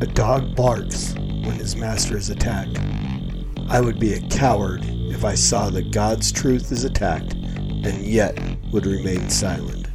[0.00, 2.80] A dog barks when his master is attacked.
[3.68, 8.38] I would be a coward if I saw that God's truth is attacked and yet
[8.72, 9.88] would remain silent.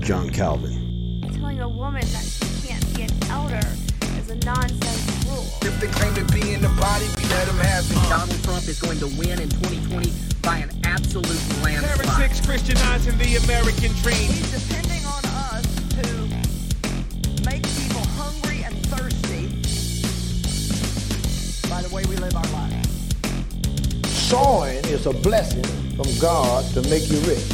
[0.00, 1.28] John Calvin.
[1.34, 3.66] Telling a woman that she can't be an elder
[4.16, 5.44] is a nonsense rule.
[5.62, 8.08] If they claim to be in the body, we let them have it.
[8.08, 10.12] Donald Trump is going to win in 2020
[10.42, 11.26] by an absolute
[11.64, 12.06] landslide.
[12.06, 14.30] Heretics Christianizing the American dream.
[24.26, 25.62] Sowing is a blessing
[25.94, 27.46] from God to make you rich.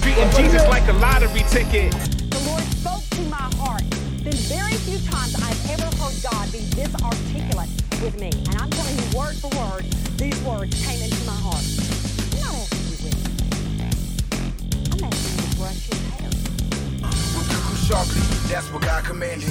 [0.00, 1.90] Treating Jesus like a lottery ticket.
[2.30, 3.82] The Lord spoke to my heart.
[4.22, 7.68] Been very few times I've ever heard God be this articulate
[8.00, 8.30] with me.
[8.46, 11.66] And I'm telling you word for word, these words came into my heart.
[12.30, 13.18] I'm not asking you with
[14.94, 16.30] I'm asking you to brush your hair.
[17.34, 19.50] Rebuke sharply, that's what God commanded.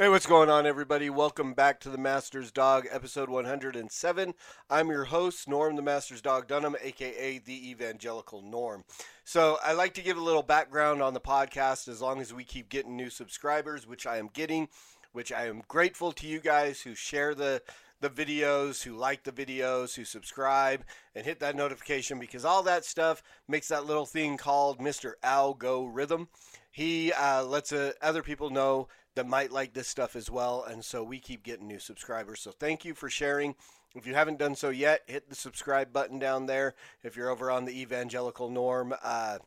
[0.00, 1.10] Hey, what's going on, everybody?
[1.10, 4.34] Welcome back to the Master's Dog, episode 107.
[4.70, 8.84] I'm your host, Norm the Master's Dog Dunham, aka the Evangelical Norm.
[9.24, 12.44] So, I like to give a little background on the podcast as long as we
[12.44, 14.68] keep getting new subscribers, which I am getting,
[15.12, 17.60] which I am grateful to you guys who share the
[18.00, 20.82] the videos, who like the videos, who subscribe
[21.14, 25.12] and hit that notification because all that stuff makes that little thing called Mr.
[25.22, 26.28] Algorithm.
[26.70, 30.64] He uh, lets uh, other people know that might like this stuff as well.
[30.64, 32.40] And so we keep getting new subscribers.
[32.40, 33.54] So thank you for sharing.
[33.94, 36.74] If you haven't done so yet, hit the subscribe button down there.
[37.02, 39.38] If you're over on the Evangelical Norm uh,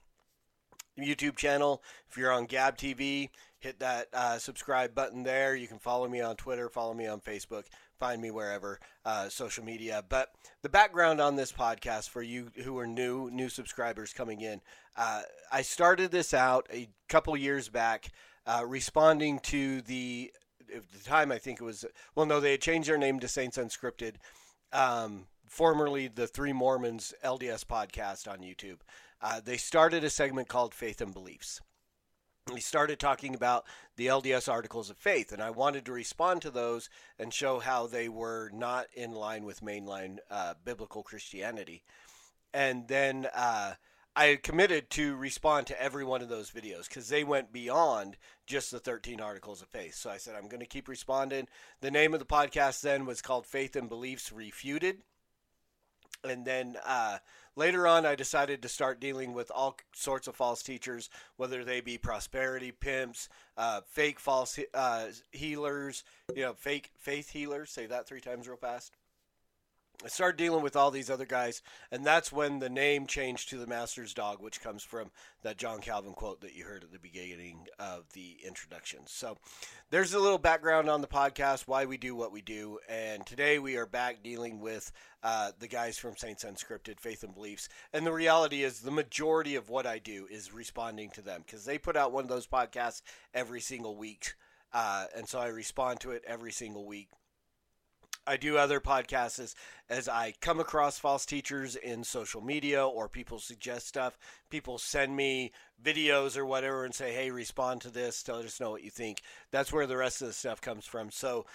[1.00, 5.56] YouTube channel, if you're on Gab TV, hit that uh, subscribe button there.
[5.56, 7.64] You can follow me on Twitter, follow me on Facebook,
[7.98, 10.04] find me wherever uh, social media.
[10.08, 14.60] But the background on this podcast for you who are new, new subscribers coming in,
[14.98, 15.22] uh,
[15.54, 18.12] I started this out a couple years back
[18.46, 20.32] uh, responding to the
[20.74, 23.28] at the time I think it was well no they had changed their name to
[23.28, 24.16] Saints Unscripted,
[24.72, 28.80] um, formerly the Three Mormons LDS podcast on YouTube.
[29.22, 31.62] Uh, they started a segment called Faith and Beliefs.
[32.52, 33.66] We started talking about
[33.96, 37.88] the LDS articles of faith, and I wanted to respond to those and show how
[37.88, 41.84] they were not in line with mainline uh, biblical Christianity.
[42.54, 43.76] And then uh,
[44.16, 48.70] I committed to respond to every one of those videos because they went beyond just
[48.70, 49.96] the 13 articles of faith.
[49.96, 51.48] So I said, I'm going to keep responding.
[51.82, 55.02] The name of the podcast then was called Faith and Beliefs Refuted.
[56.24, 57.18] And then uh,
[57.56, 61.82] later on, I decided to start dealing with all sorts of false teachers, whether they
[61.82, 66.04] be prosperity pimps, uh, fake false uh, healers,
[66.36, 67.72] you know, fake faith healers.
[67.72, 68.94] Say that three times real fast.
[70.04, 73.58] I started dealing with all these other guys, and that's when the name changed to
[73.58, 75.12] the Master's Dog, which comes from
[75.44, 79.00] that John Calvin quote that you heard at the beginning of the introduction.
[79.06, 79.38] So,
[79.92, 83.60] there's a little background on the podcast, why we do what we do, and today
[83.60, 84.92] we are back dealing with
[85.24, 87.70] uh, the guys from Saints Unscripted, Faith and Beliefs.
[87.94, 91.64] And the reality is, the majority of what I do is responding to them because
[91.64, 94.34] they put out one of those podcasts every single week,
[94.74, 97.08] uh, and so I respond to it every single week.
[98.26, 99.56] I do other podcasts as,
[99.90, 104.18] as I come across false teachers in social media or people suggest stuff.
[104.50, 105.52] People send me
[105.82, 109.22] videos or whatever and say, hey, respond to this, tell us know what you think.
[109.52, 111.12] That's where the rest of the stuff comes from.
[111.12, 111.46] So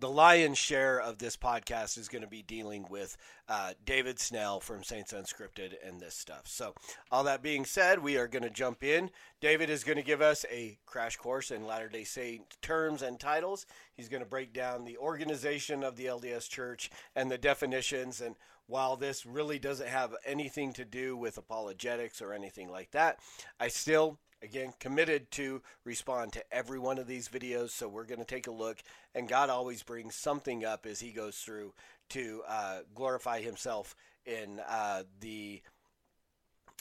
[0.00, 3.16] the lion's share of this podcast is going to be dealing with
[3.48, 6.42] uh, David Snell from Saints Unscripted and this stuff.
[6.44, 6.74] So,
[7.10, 9.10] all that being said, we are going to jump in.
[9.40, 13.18] David is going to give us a crash course in Latter day Saint terms and
[13.18, 13.66] titles.
[13.94, 18.20] He's going to break down the organization of the LDS Church and the definitions.
[18.20, 18.36] And
[18.68, 23.18] while this really doesn't have anything to do with apologetics or anything like that,
[23.58, 27.70] I still again committed to respond to every one of these videos.
[27.70, 28.78] So we're going to take a look
[29.14, 31.74] and god always brings something up as he goes through
[32.10, 35.62] to uh, glorify himself in uh, the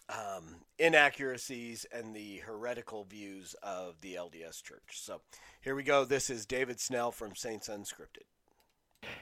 [0.10, 4.92] um, inaccuracies and the heretical views of the lds church.
[4.92, 5.22] So
[5.62, 6.06] here we go.
[6.06, 8.28] This is david snell from saints unscripted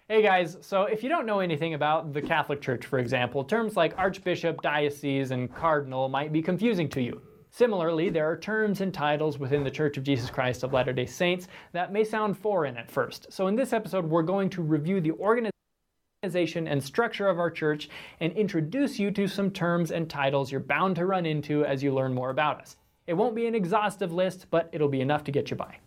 [0.07, 3.75] Hey guys, so if you don't know anything about the Catholic Church, for example, terms
[3.75, 7.19] like archbishop, diocese, and cardinal might be confusing to you.
[7.49, 11.07] Similarly, there are terms and titles within the Church of Jesus Christ of Latter day
[11.07, 13.33] Saints that may sound foreign at first.
[13.33, 17.89] So, in this episode, we're going to review the organization and structure of our church
[18.19, 21.91] and introduce you to some terms and titles you're bound to run into as you
[21.91, 22.77] learn more about us.
[23.07, 25.77] It won't be an exhaustive list, but it'll be enough to get you by.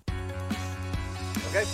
[1.51, 1.65] Okay,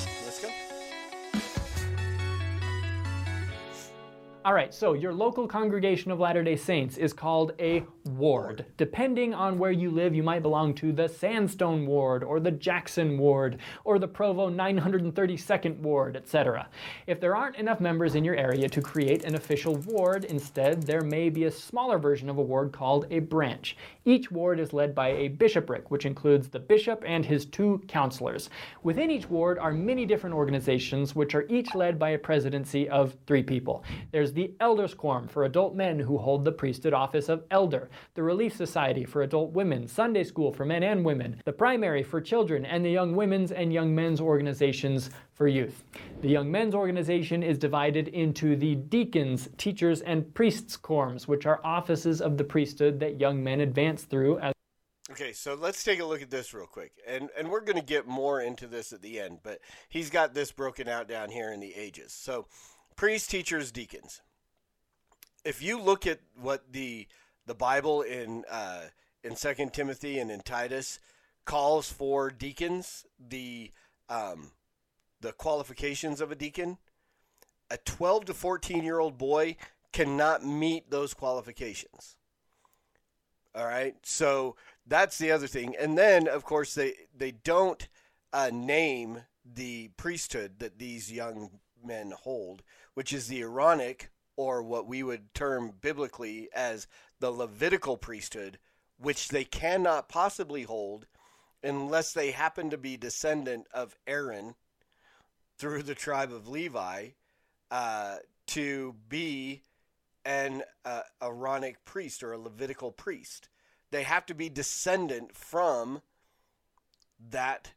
[4.46, 8.66] All right, so your local congregation of Latter day Saints is called a ward.
[8.76, 13.16] Depending on where you live, you might belong to the Sandstone Ward, or the Jackson
[13.16, 16.68] Ward, or the Provo 932nd Ward, etc.
[17.06, 21.00] If there aren't enough members in your area to create an official ward, instead, there
[21.00, 23.78] may be a smaller version of a ward called a branch.
[24.04, 28.50] Each ward is led by a bishopric, which includes the bishop and his two counselors.
[28.82, 33.16] Within each ward are many different organizations, which are each led by a presidency of
[33.26, 33.82] three people.
[34.12, 38.22] There's the Elders Quorum for adult men who hold the priesthood office of elder, the
[38.22, 42.64] Relief Society for adult women, Sunday School for men and women, the Primary for children,
[42.64, 45.84] and the Young Women's and Young Men's organizations for youth.
[46.20, 51.60] The Young Men's organization is divided into the deacons, teachers, and priests' quorums, which are
[51.64, 54.54] offices of the priesthood that young men advance through as
[55.10, 56.92] Okay, so let's take a look at this real quick.
[57.06, 59.60] And and we're going to get more into this at the end, but
[59.90, 62.12] he's got this broken out down here in the ages.
[62.12, 62.46] So,
[62.96, 64.22] priests, teachers, deacons.
[65.44, 67.06] If you look at what the
[67.46, 68.82] the Bible in uh,
[69.22, 70.98] in Second Timothy and in Titus
[71.44, 73.70] calls for deacons, the
[74.08, 74.52] um,
[75.20, 76.78] the qualifications of a deacon,
[77.70, 79.56] a 12 to 14 year old boy
[79.92, 82.16] cannot meet those qualifications.
[83.54, 84.56] All right, so
[84.86, 87.86] that's the other thing, and then of course they they don't
[88.32, 91.50] uh, name the priesthood that these young
[91.84, 92.62] men hold,
[92.94, 96.86] which is the Aaronic, or what we would term biblically as
[97.20, 98.58] the Levitical priesthood,
[98.98, 101.06] which they cannot possibly hold
[101.62, 104.54] unless they happen to be descendant of Aaron
[105.56, 107.10] through the tribe of Levi
[107.70, 109.62] uh, to be
[110.24, 113.48] an uh, Aaronic priest or a Levitical priest.
[113.90, 116.02] They have to be descendant from
[117.30, 117.72] that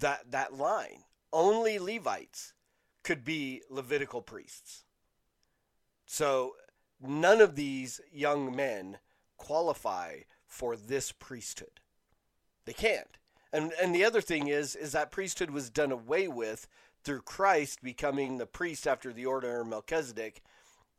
[0.00, 1.04] that that line.
[1.32, 2.52] Only Levites
[3.08, 4.84] could be Levitical priests.
[6.04, 6.56] So
[7.00, 8.98] none of these young men
[9.38, 11.80] qualify for this priesthood.
[12.66, 13.16] They can't.
[13.50, 16.68] And and the other thing is is that priesthood was done away with
[17.02, 20.42] through Christ becoming the priest after the order of Melchizedek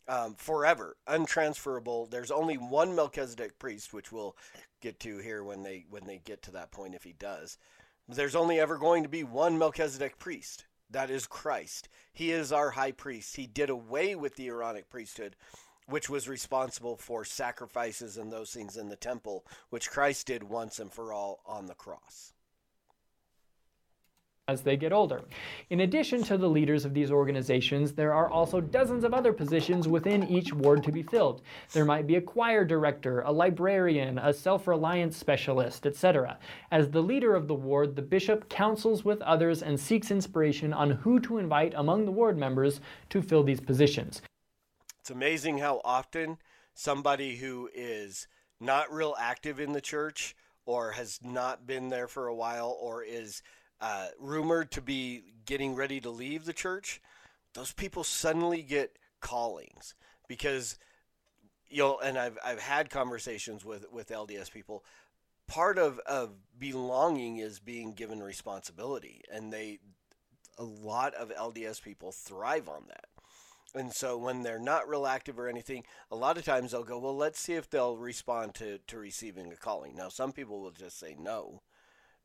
[0.08, 2.10] um, forever, untransferable.
[2.10, 4.36] There's only one Melchizedek priest, which we'll
[4.82, 7.60] get to here when they when they get to that point if he does.
[8.08, 10.66] There's only ever going to be one Melchizedek priest.
[10.90, 11.88] That is Christ.
[12.12, 13.36] He is our high priest.
[13.36, 15.36] He did away with the Aaronic priesthood,
[15.88, 20.80] which was responsible for sacrifices and those things in the temple, which Christ did once
[20.80, 22.34] and for all on the cross
[24.50, 25.22] as they get older.
[25.70, 29.88] In addition to the leaders of these organizations, there are also dozens of other positions
[29.88, 31.42] within each ward to be filled.
[31.72, 36.38] There might be a choir director, a librarian, a self reliance specialist, etc.
[36.72, 40.92] As the leader of the ward, the bishop counsels with others and seeks inspiration on
[40.92, 44.22] who to invite among the ward members to fill these positions.
[45.00, 46.38] It's amazing how often
[46.74, 48.28] somebody who is
[48.60, 50.36] not real active in the church
[50.66, 53.42] or has not been there for a while or is
[53.82, 57.02] uh, rumored to be getting ready to leave the church,
[57.54, 59.96] those people suddenly get callings
[60.28, 60.78] because
[61.70, 64.84] you'll and I've I've had conversations with with LDS people.
[65.48, 69.80] Part of of belonging is being given responsibility, and they
[70.58, 73.06] a lot of LDS people thrive on that.
[73.76, 76.98] And so when they're not real active or anything, a lot of times they'll go,
[76.98, 79.96] well, let's see if they'll respond to, to receiving a calling.
[79.96, 81.62] Now, some people will just say no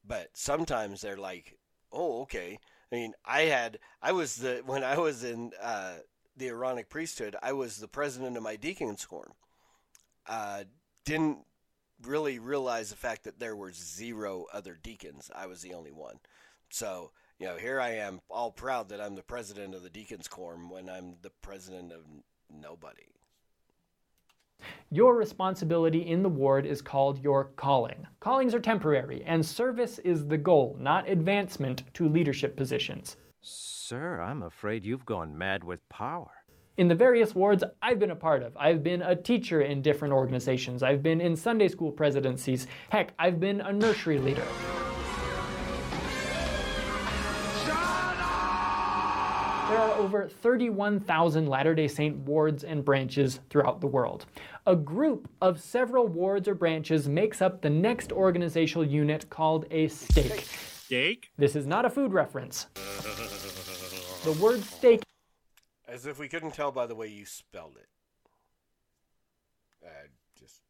[0.07, 1.59] but sometimes they're like,
[1.93, 2.59] "Oh, okay."
[2.93, 5.99] I mean, I had I was the when I was in uh,
[6.37, 9.33] the Aaronic priesthood, I was the president of my deacon's quorum.
[10.27, 10.65] Uh,
[11.05, 11.39] didn't
[12.03, 15.31] really realize the fact that there were zero other deacons.
[15.35, 16.19] I was the only one.
[16.71, 20.29] So you know, here I am, all proud that I'm the president of the deacons
[20.29, 22.03] quorum when I'm the president of
[22.49, 23.14] nobody.
[24.91, 28.07] Your responsibility in the ward is called your calling.
[28.21, 33.17] Callings are temporary, and service is the goal, not advancement to leadership positions.
[33.41, 36.31] Sir, I'm afraid you've gone mad with power.
[36.77, 40.13] In the various wards I've been a part of, I've been a teacher in different
[40.13, 44.47] organizations, I've been in Sunday school presidencies, heck, I've been a nursery leader.
[49.75, 54.25] There are over 31,000 Latter day Saint wards and branches throughout the world.
[54.69, 59.89] A group of several wards or branches makes up the next organizational unit called a
[59.89, 60.47] stake.
[60.85, 61.33] Steak?
[61.37, 62.69] This is not a food reference.
[64.23, 65.03] The word stake
[65.89, 67.89] As if we couldn't tell by the way you spelled it.
[69.85, 69.89] Uh,
[70.39, 70.61] just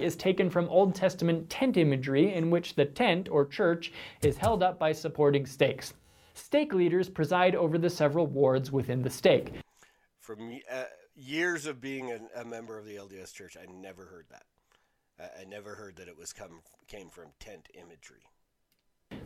[0.00, 4.64] is taken from Old Testament tent imagery in which the tent or church is held
[4.64, 5.94] up by supporting stakes.
[6.34, 9.52] Stake leaders preside over the several wards within the stake.
[10.20, 10.84] from uh,
[11.14, 14.44] years of being a, a member of the LDS Church, I never heard that.
[15.18, 18.22] I, I never heard that it was come came from tent imagery.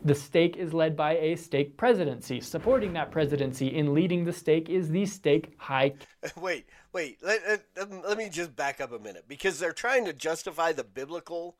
[0.03, 2.41] The stake is led by a stake presidency.
[2.41, 5.93] Supporting that presidency in leading the stake is the stake high.
[6.37, 7.19] wait, wait.
[7.21, 10.83] Let, let, let, me just back up a minute because they're trying to justify the
[10.83, 11.57] biblical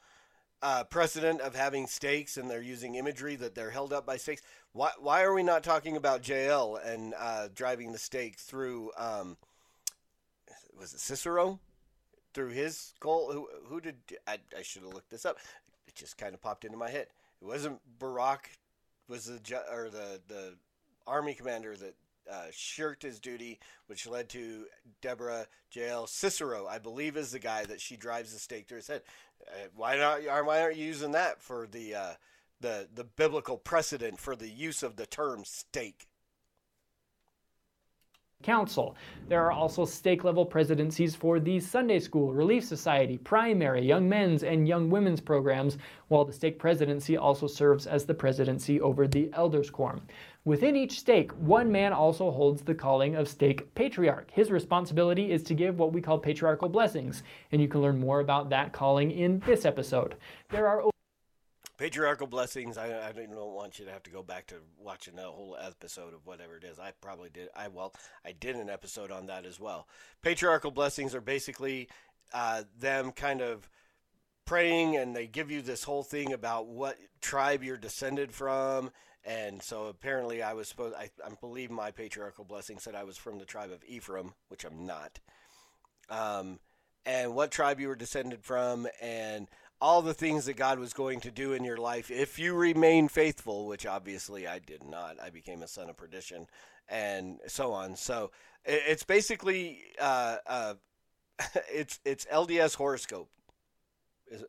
[0.62, 4.42] uh, precedent of having stakes and they're using imagery that they're held up by stakes.
[4.78, 9.36] Why, why are we not talking about Jael and uh, driving the stake through, um,
[10.80, 11.58] was it Sisera?
[12.36, 13.32] Through his goal?
[13.32, 13.96] Who, who did,
[14.28, 15.38] I, I should have looked this up.
[15.88, 17.08] It just kind of popped into my head.
[17.42, 18.52] It wasn't Barak,
[19.10, 19.40] was the
[19.74, 20.54] or the the
[21.08, 21.96] army commander that
[22.32, 24.66] uh, shirked his duty, which led to
[25.02, 26.06] Deborah Jael.
[26.06, 29.02] Sisera, I believe, is the guy that she drives the stake through his head.
[29.48, 30.22] Uh, why not?
[30.46, 32.14] Why aren't you using that for the uh,
[32.62, 36.08] the the biblical precedent for the use of the term stake?
[38.44, 38.96] Council.
[39.28, 44.44] There are also stake level presidencies for the Sunday School, Relief Society, primary, young men's,
[44.44, 49.32] and young women's programs, while the stake presidency also serves as the presidency over the
[49.34, 50.04] Elders Quorum.
[50.46, 54.30] Within each stake, one man also holds the calling of stake patriarch.
[54.32, 58.20] His responsibility is to give what we call patriarchal blessings, and you can learn more
[58.20, 60.16] about that calling in this episode.
[60.52, 60.84] There are
[61.78, 62.78] patriarchal blessings.
[62.78, 66.14] I, I don't want you to have to go back to watching the whole episode
[66.14, 66.80] of whatever it is.
[66.80, 67.50] I probably did.
[67.56, 67.94] I well,
[68.26, 69.88] I did an episode on that as well.
[70.22, 71.88] Patriarchal blessings are basically
[72.34, 73.70] uh, them kind of
[74.46, 78.92] praying, and they give you this whole thing about what tribe you're descended from.
[79.24, 80.96] And so apparently, I was supposed.
[80.96, 84.64] I, I believe my patriarchal blessing said I was from the tribe of Ephraim, which
[84.64, 85.20] I'm not.
[86.10, 86.60] Um,
[87.06, 89.48] and what tribe you were descended from, and
[89.80, 93.08] all the things that God was going to do in your life if you remain
[93.08, 95.18] faithful, which obviously I did not.
[95.22, 96.48] I became a son of perdition
[96.90, 97.96] and so on.
[97.96, 98.32] So
[98.66, 100.74] it's basically uh, uh,
[101.72, 103.30] it's it's LDS horoscope.
[104.30, 104.44] Is,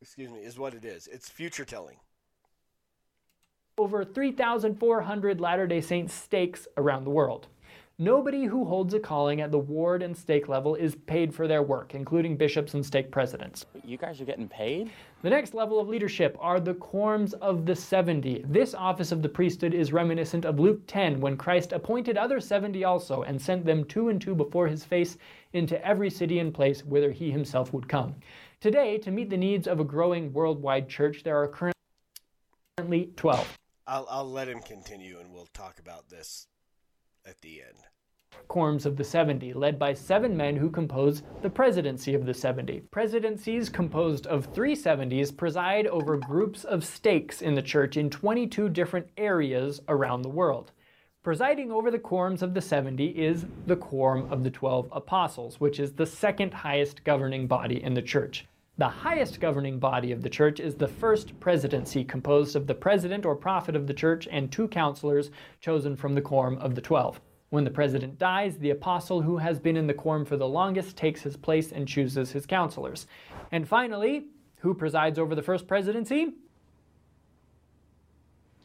[0.00, 1.06] excuse me, is what it is.
[1.06, 1.96] It's future telling.
[3.78, 7.48] Over 3,400 Latter day Saints stakes around the world.
[7.98, 11.62] Nobody who holds a calling at the ward and stake level is paid for their
[11.62, 13.64] work, including bishops and stake presidents.
[13.82, 14.90] You guys are getting paid?
[15.22, 18.44] The next level of leadership are the quorums of the 70.
[18.48, 22.84] This office of the priesthood is reminiscent of Luke 10 when Christ appointed other 70
[22.84, 25.16] also and sent them two and two before his face
[25.54, 28.14] into every city and place whither he himself would come.
[28.60, 31.72] Today, to meet the needs of a growing worldwide church, there are
[32.76, 33.56] currently 12.
[33.86, 36.46] I'll, I'll let him continue and we'll talk about this
[37.26, 37.78] at the end.
[38.48, 42.80] Quorums of the 70, led by seven men who compose the presidency of the 70.
[42.90, 48.68] Presidencies composed of three 70s preside over groups of stakes in the church in 22
[48.68, 50.72] different areas around the world.
[51.22, 55.80] Presiding over the quorums of the 70 is the Quorum of the 12 Apostles, which
[55.80, 58.46] is the second highest governing body in the church.
[58.78, 63.24] The highest governing body of the church is the first presidency, composed of the president
[63.24, 65.30] or prophet of the church and two counselors
[65.60, 67.18] chosen from the quorum of the twelve.
[67.48, 70.94] When the president dies, the apostle who has been in the quorum for the longest
[70.94, 73.06] takes his place and chooses his counselors.
[73.50, 76.34] And finally, who presides over the first presidency?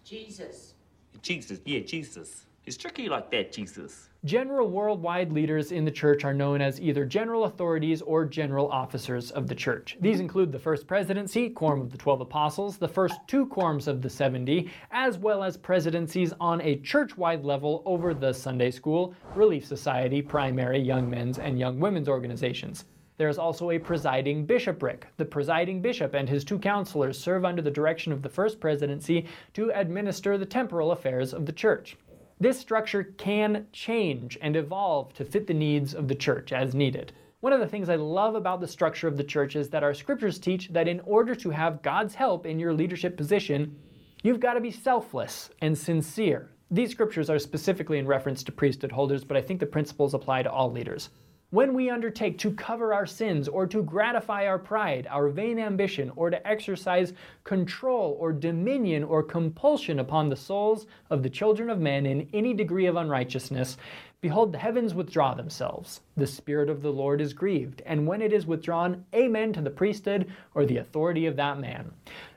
[0.04, 0.74] Jesus.
[1.22, 2.48] Jesus, yeah, Jesus.
[2.66, 4.10] It's tricky like that, Jesus.
[4.24, 9.32] General worldwide leaders in the church are known as either general authorities or general officers
[9.32, 9.98] of the church.
[10.00, 14.04] These include the first presidency, quorum of the 12 apostles, the first two quorums of
[14.04, 19.16] the 70, as well as presidencies on a church wide level over the Sunday school,
[19.34, 22.86] Relief Society, primary, young men's, and young women's organizations.
[23.18, 25.08] There is also a presiding bishopric.
[25.18, 29.26] The presiding bishop and his two counselors serve under the direction of the first presidency
[29.54, 31.98] to administer the temporal affairs of the church.
[32.42, 37.14] This structure can change and evolve to fit the needs of the church as needed.
[37.42, 39.94] One of the things I love about the structure of the church is that our
[39.94, 43.78] scriptures teach that in order to have God's help in your leadership position,
[44.24, 46.50] you've got to be selfless and sincere.
[46.72, 50.42] These scriptures are specifically in reference to priesthood holders, but I think the principles apply
[50.42, 51.12] to all leaders.
[51.52, 56.10] When we undertake to cover our sins or to gratify our pride, our vain ambition,
[56.16, 57.12] or to exercise
[57.44, 62.54] control or dominion or compulsion upon the souls of the children of men in any
[62.54, 63.76] degree of unrighteousness,
[64.22, 66.00] behold, the heavens withdraw themselves.
[66.16, 69.70] The Spirit of the Lord is grieved, and when it is withdrawn, amen to the
[69.70, 71.92] priesthood or the authority of that man.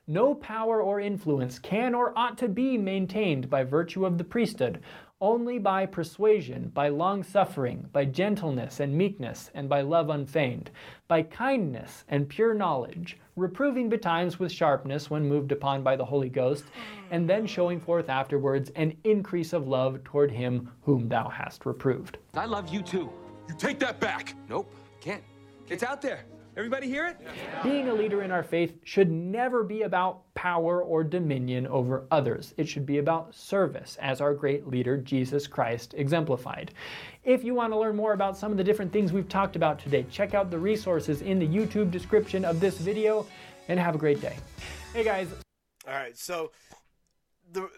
[0.09, 4.81] No power or influence can or ought to be maintained by virtue of the priesthood,
[5.25, 10.71] only by persuasion, by long suffering, by gentleness and meekness, and by love unfeigned,
[11.09, 16.29] by kindness and pure knowledge, reproving betimes with sharpness when moved upon by the Holy
[16.29, 16.65] Ghost,
[17.11, 22.19] and then showing forth afterwards an increase of love toward him whom thou hast reproved.
[22.35, 23.11] I love you too.
[23.49, 24.35] You take that back.
[24.51, 25.25] Nope, can't.
[25.71, 26.27] It's out there.
[26.57, 27.17] Everybody hear it?
[27.65, 32.55] Being a leader in our faith should never be about power or dominion over others.
[32.57, 36.73] It should be about service, as our great leader, Jesus Christ, exemplified.
[37.25, 39.81] If you want to learn more about some of the different things we've talked about
[39.81, 43.27] today, check out the resources in the YouTube description of this video
[43.67, 44.37] and have a great day.
[44.93, 45.27] Hey guys.
[45.89, 46.53] All right, so
[47.51, 47.69] the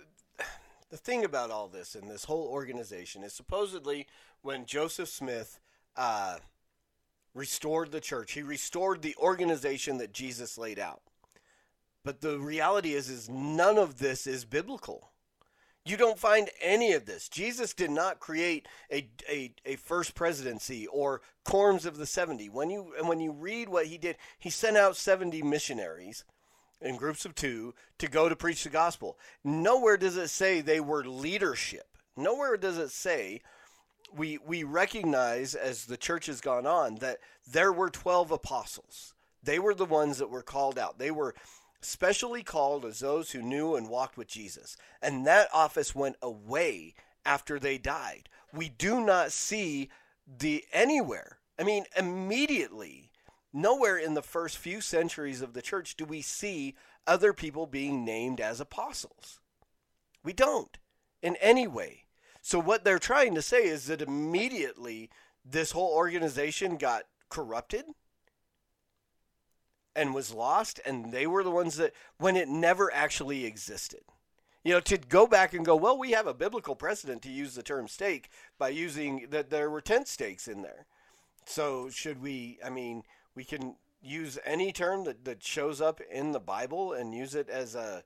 [0.91, 4.07] the thing about all this and this whole organization is supposedly
[4.43, 5.61] when Joseph Smith
[5.97, 6.37] uh,
[7.37, 11.03] restored the church, he restored the organization that Jesus laid out.
[12.03, 15.11] But the reality is, is none of this is biblical.
[15.85, 17.29] You don't find any of this.
[17.29, 22.49] Jesus did not create a, a, a first presidency or quorums of the 70.
[22.49, 26.25] When you, and when you read what he did, he sent out 70 missionaries
[26.81, 29.19] in groups of two to go to preach the gospel.
[29.45, 31.87] Nowhere does it say they were leadership.
[32.17, 33.43] Nowhere does it say
[34.15, 37.19] we we recognize as the church has gone on that
[37.51, 39.15] there were 12 apostles.
[39.43, 40.99] They were the ones that were called out.
[40.99, 41.35] They were
[41.81, 44.77] specially called as those who knew and walked with Jesus.
[45.01, 46.95] And that office went away
[47.25, 48.29] after they died.
[48.53, 49.91] We do not see
[50.27, 51.39] the anywhere.
[51.59, 53.11] I mean, immediately
[53.53, 56.75] nowhere in the first few centuries of the church do we see
[57.07, 59.41] other people being named as apostles.
[60.25, 60.77] We don't
[61.23, 62.06] in any way.
[62.47, 65.11] So, what they're trying to say is that immediately
[65.45, 67.87] this whole organization got corrupted
[69.97, 74.03] and was lost, and they were the ones that, when it never actually existed.
[74.63, 77.57] You know, to go back and go, well, we have a biblical precedent to use
[77.57, 80.87] the term stake by using that there were tent stakes in there.
[81.47, 83.03] So, should we, I mean,
[83.35, 87.51] we can use any term that, that shows up in the Bible and use it
[87.51, 88.05] as a,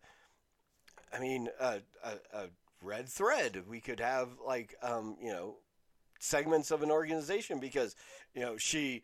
[1.12, 2.46] I mean, a, a, a
[2.82, 3.64] red thread.
[3.68, 5.56] We could have like, um, you know,
[6.18, 7.96] segments of an organization because,
[8.34, 9.02] you know, she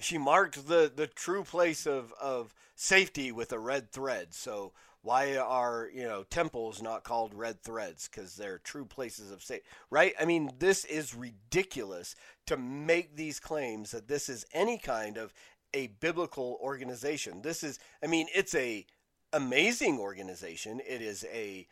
[0.00, 4.32] she marked the, the true place of, of safety with a red thread.
[4.32, 4.72] So
[5.02, 9.66] why are you know temples not called red threads because they're true places of safety
[9.90, 12.14] right i mean this is ridiculous
[12.46, 15.32] to make these claims that this is any kind of
[15.74, 18.86] a biblical organization this is i mean it's a
[19.32, 21.66] amazing organization it is a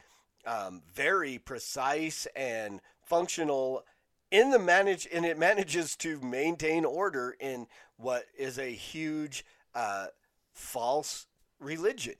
[0.46, 3.84] um, very precise and functional
[4.30, 10.06] in the manage and it manages to maintain order in what is a huge uh,
[10.52, 11.26] false
[11.58, 12.14] religion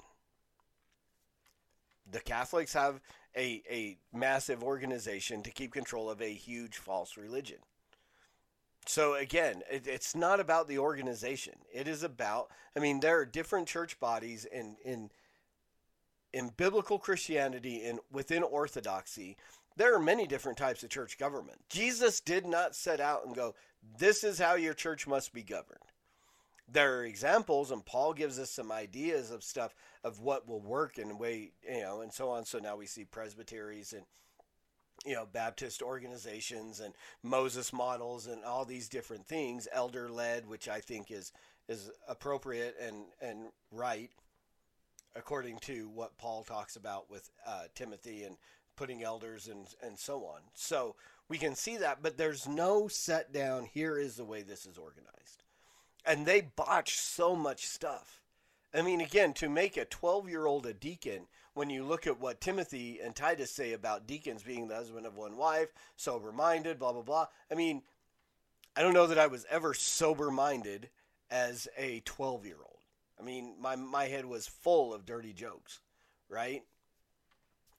[2.11, 3.01] the Catholics have
[3.37, 7.59] a, a massive organization to keep control of a huge false religion.
[8.87, 11.55] So again, it, it's not about the organization.
[11.73, 12.49] It is about.
[12.77, 15.11] I mean, there are different church bodies in in
[16.33, 19.37] in biblical Christianity and within Orthodoxy.
[19.77, 21.59] There are many different types of church government.
[21.69, 23.55] Jesus did not set out and go,
[23.99, 25.91] "This is how your church must be governed."
[26.73, 30.99] there are examples, and Paul gives us some ideas of stuff of what will work
[30.99, 32.45] and way, you know, and so on.
[32.45, 34.05] So now we see presbyteries and
[35.05, 40.69] you know Baptist organizations and Moses models and all these different things, elder led, which
[40.69, 41.33] I think is
[41.69, 44.11] is appropriate and and right
[45.17, 48.37] according to what Paul talks about with uh, Timothy and
[48.77, 50.41] putting elders and and so on.
[50.55, 50.97] So
[51.29, 53.65] we can see that, but there's no set down.
[53.65, 55.45] Here is the way this is organized
[56.05, 58.21] and they botch so much stuff.
[58.73, 62.21] I mean, again, to make a 12 year old a deacon, when you look at
[62.21, 66.79] what Timothy and Titus say about deacons being the husband of one wife, sober minded,
[66.79, 67.27] blah, blah, blah.
[67.51, 67.83] I mean,
[68.77, 70.89] I don't know that I was ever sober minded
[71.31, 72.80] as a 12 year old.
[73.21, 75.81] I mean, my, my head was full of dirty jokes,
[76.29, 76.63] right?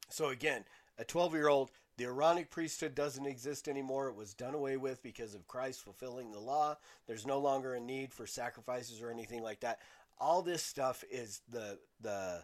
[0.10, 0.66] So, again,
[0.98, 4.08] a 12 year old the Aaronic priesthood doesn't exist anymore.
[4.08, 6.78] It was done away with because of Christ fulfilling the law.
[7.06, 9.78] There's no longer a need for sacrifices or anything like that.
[10.20, 12.44] All this stuff is the the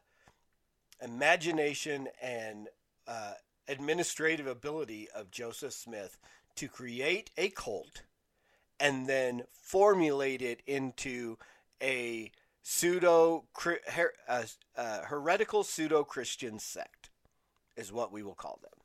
[1.01, 2.67] imagination and
[3.07, 3.33] uh,
[3.67, 6.19] administrative ability of Joseph Smith
[6.55, 8.03] to create a cult
[8.79, 11.37] and then formulate it into
[11.81, 12.31] a
[12.69, 13.45] pseudo
[14.27, 14.43] uh,
[14.75, 17.09] uh, heretical pseudo Christian sect,
[17.77, 18.77] is what we will call them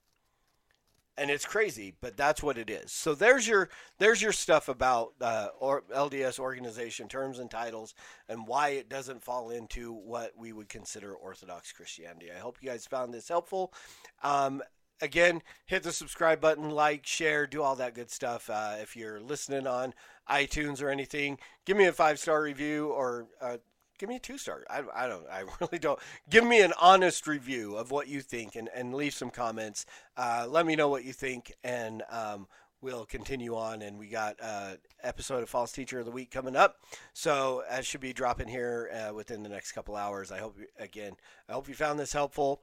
[1.18, 2.90] and it's crazy, but that's what it is.
[2.90, 3.68] So there's your
[3.98, 7.94] there's your stuff about uh, or LDS organization terms and titles
[8.28, 12.30] and why it doesn't fall into what we would consider Orthodox Christianity.
[12.34, 13.74] I hope you guys found this helpful.
[14.22, 14.62] Um,
[15.02, 18.48] again, hit the subscribe button, like, share, do all that good stuff.
[18.48, 19.92] Uh, if you're listening on
[20.30, 23.58] iTunes or anything, give me a five star review or uh,
[24.02, 24.64] give me a two star.
[24.68, 25.24] I, I don't.
[25.30, 25.98] I really don't.
[26.28, 29.86] Give me an honest review of what you think and, and leave some comments.
[30.16, 32.48] Uh, let me know what you think, and um,
[32.80, 34.72] we'll continue on, and we got uh,
[35.04, 36.78] episode of False Teacher of the Week coming up.
[37.12, 40.32] So that should be dropping here uh, within the next couple hours.
[40.32, 41.12] I hope again,
[41.48, 42.62] I hope you found this helpful.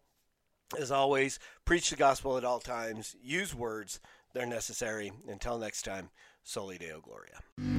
[0.78, 3.16] As always, preach the gospel at all times.
[3.24, 4.02] Use words;
[4.34, 5.14] they're necessary.
[5.30, 6.10] Until next time,
[6.44, 7.79] Soli Deo Gloria.